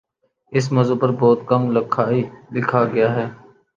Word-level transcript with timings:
اس 0.53 0.65
موضوع 0.71 0.95
پر 1.01 1.11
بہت 1.19 1.39
کم 1.49 1.61
لکھا 2.53 2.83
گیا 2.85 3.09
ہے 3.15 3.25